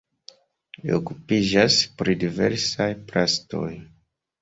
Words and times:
Li 0.85 0.93
okupiĝas 0.99 1.79
pri 2.01 2.19
diversaj 2.25 2.91
plastoj. 3.13 3.73